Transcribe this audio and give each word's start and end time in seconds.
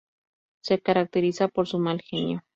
Se 0.63 0.79
caracteriza 0.81 1.47
por 1.47 1.67
su 1.67 1.77
mal 1.77 2.01
genio. 2.01 2.41